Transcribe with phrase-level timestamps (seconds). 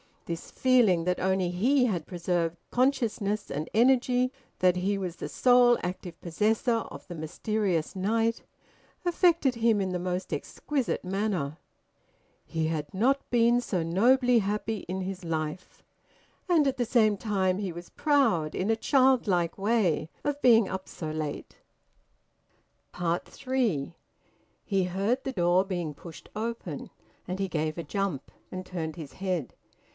[0.25, 5.77] This feeling that only he had preserved consciousness and energy, that he was the sole
[5.83, 8.41] active possessor of the mysterious night,
[9.05, 11.57] affected him in the most exquisite manner.
[12.45, 15.83] He had not been so nobly happy in his life.
[16.49, 20.87] And at the same time he was proud, in a childlike way, of being up
[20.87, 21.57] so late.
[23.25, 23.93] THREE.
[24.63, 26.89] He heard the door being pushed open,
[27.27, 29.53] and he gave a jump and turned his head.